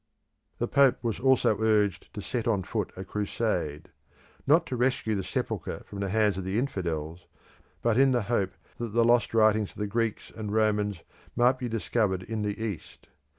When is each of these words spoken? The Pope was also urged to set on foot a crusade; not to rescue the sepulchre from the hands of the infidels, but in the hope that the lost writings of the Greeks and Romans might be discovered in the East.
The 0.57 0.67
Pope 0.67 0.97
was 1.03 1.19
also 1.19 1.59
urged 1.61 2.11
to 2.15 2.23
set 2.23 2.47
on 2.47 2.63
foot 2.63 2.91
a 2.97 3.05
crusade; 3.05 3.89
not 4.47 4.65
to 4.65 4.75
rescue 4.75 5.13
the 5.13 5.23
sepulchre 5.23 5.83
from 5.85 5.99
the 5.99 6.09
hands 6.09 6.39
of 6.39 6.43
the 6.43 6.57
infidels, 6.57 7.27
but 7.83 7.99
in 7.99 8.09
the 8.11 8.23
hope 8.23 8.53
that 8.79 8.93
the 8.93 9.05
lost 9.05 9.31
writings 9.35 9.69
of 9.69 9.77
the 9.77 9.85
Greeks 9.85 10.31
and 10.35 10.51
Romans 10.51 11.03
might 11.35 11.59
be 11.59 11.69
discovered 11.69 12.23
in 12.23 12.41
the 12.41 12.59
East. 12.59 13.09